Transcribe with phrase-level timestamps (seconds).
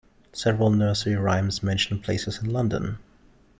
[0.33, 2.97] Several nursery rhymes mention places in London.